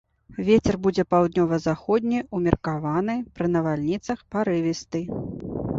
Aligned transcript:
Вецер 0.45 0.75
будзе 0.87 1.03
паўднёва-заходні, 1.13 2.23
умеркаваны, 2.39 3.19
пры 3.37 3.45
навальніцах 3.59 4.27
парывісты. 4.35 5.01